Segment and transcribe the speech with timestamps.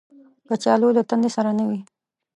[0.47, 1.79] کچالو له تندې سره نه وي